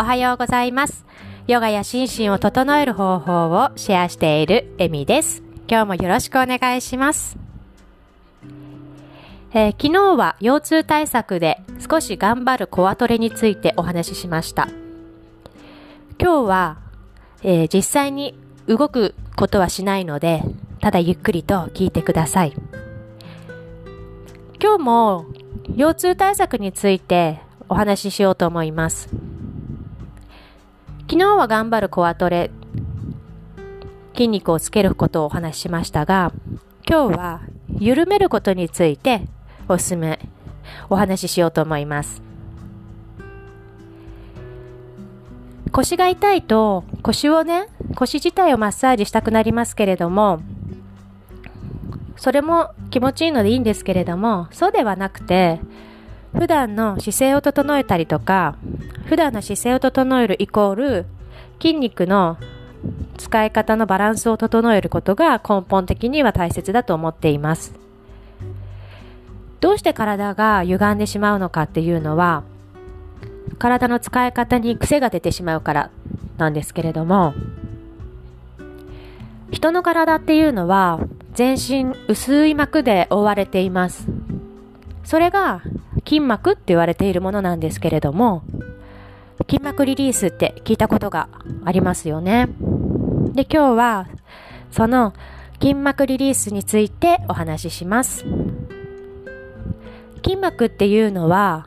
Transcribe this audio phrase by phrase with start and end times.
[0.00, 1.04] おはようございます。
[1.48, 5.42] ヨガや心身を整える方法をシェアしているエミです。
[5.68, 7.36] 今日もよろしくお願いします。
[9.52, 14.68] えー、昨日は腰痛対策で少し頑張るコアトレについてお話ししました。
[16.20, 16.78] 今日は、
[17.42, 20.44] えー、実際に動くことはしないので、
[20.80, 22.52] ただゆっくりと聞いてください。
[24.62, 25.24] 今日も
[25.76, 29.08] 腰痛対策についてお話ししようと思います。
[31.10, 32.50] 昨日は頑張るコアトレ、
[34.12, 36.32] 筋肉をつけることをお話ししましたが、
[36.86, 37.40] 今日は
[37.78, 39.22] 緩めることについて
[39.70, 40.18] おすすめ、
[40.90, 42.20] お話ししようと思います。
[45.72, 50.40] 腰が痛いと腰をね、腰自体をマッサージしたくなりますけれども、
[52.16, 55.58] それも気持ちいいのでいいんですけれども、そうではなくて、
[56.32, 58.56] 普段の姿勢を整えたりとか、
[59.06, 61.06] 普段の姿勢を整えるイコール、
[61.60, 62.36] 筋肉の
[63.16, 67.74] 使い方のバランスを整えることが根本的には大切だと思っています。
[69.60, 72.44] どうして体が歪んでしまうのかっていうのは、
[73.58, 75.90] 体の使い方に癖が出てしまうから
[76.36, 77.34] なんですけれども、
[79.50, 81.00] 人の体っていうのは
[81.32, 84.06] 全身薄い膜で覆われています。
[85.04, 85.62] それが
[86.08, 88.42] 筋膜って言われているものなんですけれども、
[89.46, 91.28] 筋膜リリースって聞いたことが
[91.66, 92.48] ありますよね。
[93.34, 94.08] で、今日は
[94.70, 95.12] その
[95.60, 98.24] 筋膜リリースについてお話しします。
[100.24, 101.66] 筋膜っていうのは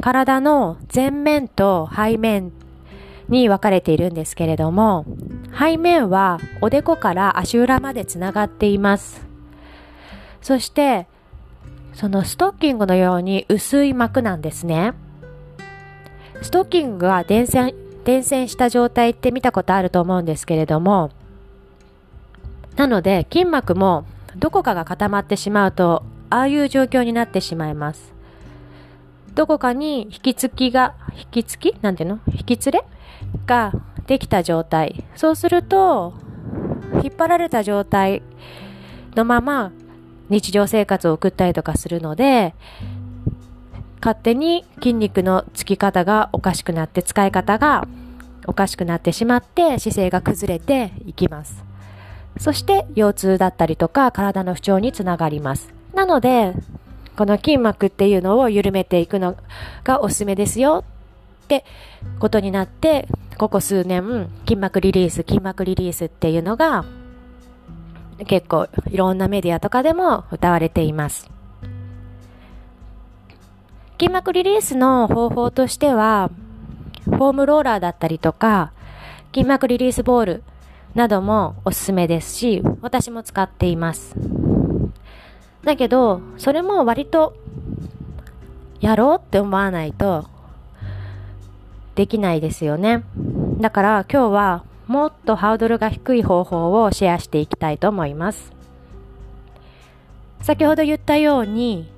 [0.00, 2.50] 体の前面と背面
[3.28, 5.06] に分かれているんですけれども、
[5.56, 9.24] 背面はおでこから足裏までつながっています。
[10.42, 11.06] そして、
[12.00, 14.94] そのストッキングのように薄い膜なんですね。
[16.40, 21.10] ストッキングは電線、電線した状態って見たことあると思うんですけれども、
[22.76, 28.14] なので筋膜もどこかが固まってしまうと、ああいう状況になってしまいます。
[29.34, 31.82] どこかに引き付きが、引き付き？
[31.82, 32.20] なんていうの？
[32.28, 32.84] 引き連れ？
[33.44, 33.72] が
[34.06, 35.04] できた状態。
[35.16, 36.14] そうすると、
[37.04, 38.22] 引っ張られた状態
[39.14, 39.72] のまま
[40.30, 42.54] 日常生活を送ったりとかするので、
[44.00, 47.86] 勝手に筋肉のつき方がおかしくなって使い方が
[48.46, 51.62] おかしくなってしまって姿勢が崩れていきます。
[52.38, 55.74] そして腰痛だったりとか体の不調につながります。
[55.94, 56.54] なので、
[57.16, 59.36] この筋膜っていうのを緩めていくの
[59.84, 60.84] がおすすめですよ
[61.44, 61.64] って
[62.18, 66.84] ことになって、ここ数年、筋膜リリース、筋膜リリースっていうのが、
[68.26, 71.30] 結構いろんなメディアとかでも歌われています。
[73.98, 76.30] 筋膜リリースの方法としては、
[77.04, 78.72] フォームローラーだったりとか、
[79.34, 80.42] 筋膜リリースボール
[80.94, 84.16] などもおすすめですし、私も使っています。
[85.62, 87.36] だけど、それも割と
[88.80, 90.26] やろうって思わないと
[91.94, 93.04] できないですよね。
[93.60, 98.52] だから今日はもっとハードルが低い方法をシェアしていきたいと思います。
[100.42, 101.88] 先ほど言ったように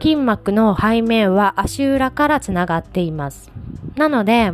[0.00, 3.50] 筋膜の背面は足裏からつながっています。
[3.96, 4.52] なので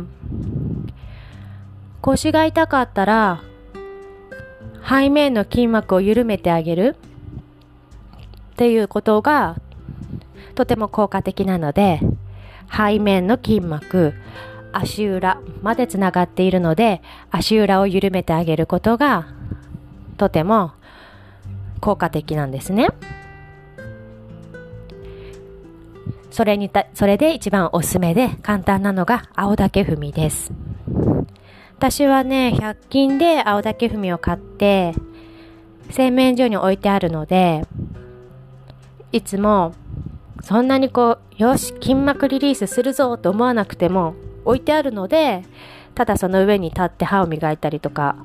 [2.01, 3.43] 腰が痛かったら
[4.83, 6.95] 背面の筋膜を緩めてあげる
[8.53, 9.57] っていうことが
[10.55, 11.99] とても効果的なので
[12.75, 14.15] 背面の筋膜、
[14.73, 17.01] 足裏までつながっているので、
[17.31, 19.27] 足裏を緩めてあげることが
[20.17, 20.71] とても
[21.79, 22.89] 効果的なんですね。
[26.31, 30.51] それにた、それで一番おすすめで簡単なのが青竹踏みです。
[31.77, 34.93] 私はね、100均で青竹踏みを買って、
[35.91, 37.67] 洗面所に置いてあるので、
[39.11, 39.73] いつも
[40.41, 45.43] そんなにこう、よし、筋膜リリースするぞと思わなくても置いてあるので、
[45.95, 48.15] ただその上に立って歯を磨いたりとか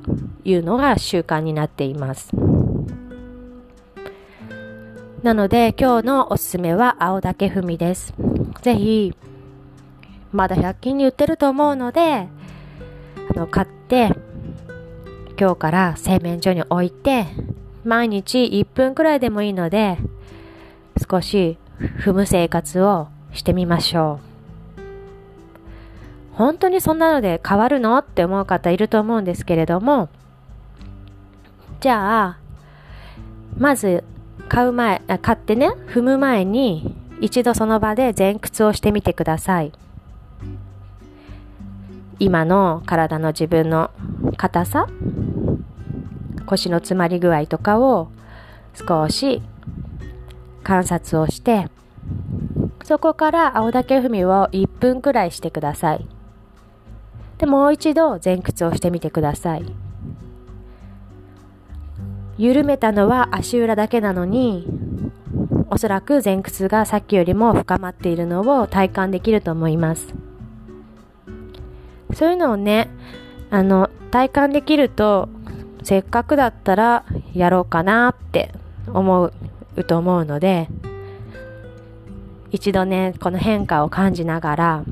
[0.45, 2.31] いうのが習慣になっています。
[5.23, 8.15] なので今日のおすすめは青竹踏みです。
[8.63, 9.15] ぜひ、
[10.33, 12.29] まだ100均に売ってると思うので、あ
[13.35, 14.13] の、買って、
[15.39, 17.27] 今日から洗面所に置いて、
[17.85, 19.99] 毎日1分くらいでもいいので、
[21.11, 21.59] 少し
[22.01, 24.28] 踏む生活をしてみましょう。
[26.39, 27.99] 本当にそんなので変わるの？
[27.99, 30.09] って思う方いると思うんですけれども、
[31.81, 32.39] じゃあ、
[33.57, 34.05] まず
[34.49, 39.73] 買う前、買ってね、踏む前に一度その場で前屈をしてみてください。
[42.21, 43.91] 今の体の自分の
[44.37, 44.87] 硬さ
[46.47, 48.11] 腰の詰まり具合とかを
[48.75, 49.43] 少し
[50.63, 51.69] 観察をして
[52.83, 56.07] そこから青竹踏みを1分くらいしてください。
[57.39, 59.65] でもう一度前屈をしてみてください。
[62.37, 64.67] 緩めたのは足裏だけなのに
[65.71, 70.15] おそらく前屈がさっきよりも深まっているのを体感できると思います。
[72.15, 72.89] そういうのをね
[73.51, 75.29] あの体感できると
[75.83, 78.53] せっかくだったらやろうかなって
[78.93, 80.69] 思うと思うので
[82.51, 84.85] 一度ねこの変化を感じながら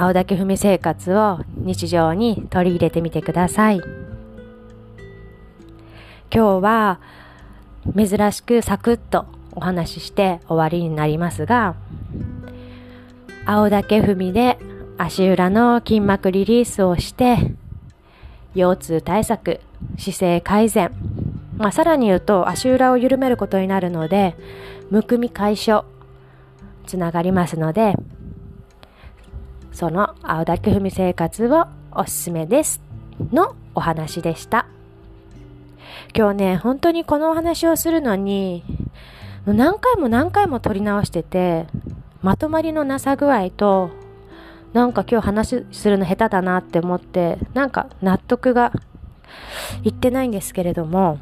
[0.00, 3.82] 青竹踏み生活を日常に取り入れてみてください。
[6.32, 7.00] 今日は
[7.94, 11.74] 珍しくサクッとお話しして終わりになりますが
[13.44, 14.58] 青竹踏みで
[14.96, 17.52] 足裏の筋膜リリースをして
[18.54, 19.60] 腰痛対策
[19.98, 20.92] 姿勢改善
[21.58, 24.34] まあ、さらに言うと足裏を緩めることになるので
[24.90, 25.84] むくみ解消
[26.86, 27.96] つながりますので
[29.72, 32.80] その青竹踏み生活をおすすめです
[33.32, 34.66] のお話でした
[36.16, 38.64] 今日ね本当にこのお話をするのに
[39.46, 41.66] 何回も何回も撮り直してて
[42.22, 43.90] まとまりのなさ具合と
[44.72, 48.72] なんか今日話するの下手だなって思ってなんか納得が
[49.82, 51.18] いってないんですけれども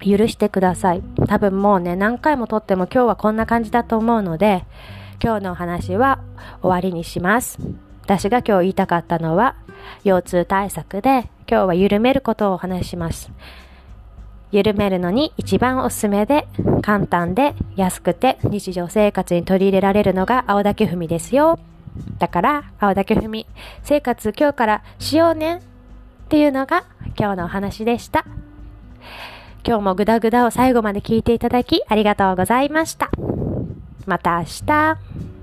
[0.00, 1.02] 許してください。
[1.26, 4.64] 多分もうね、何回も撮っても今日はこんな感じだと思うので、
[5.22, 6.20] 今日のお話は
[6.62, 7.58] 終わりにします。
[8.02, 9.56] 私が今日言いたかったのは、
[10.04, 13.30] 腰痛対策で今日は緩めることをお話します。
[14.50, 16.46] 緩めるのに一番おすすめで
[16.82, 21.58] 簡単で安くて日常生活に取り入れられるのが青竹踏みですよ。
[22.18, 23.46] だから青竹踏み
[23.82, 25.60] 生活今日からしようねっ
[26.28, 26.84] ていうのが
[27.18, 28.24] 今日のお話でした。
[29.66, 33.10] 今日もグダグダを最後まで聞いていただきありがとうございました。
[34.08, 35.37] また明日。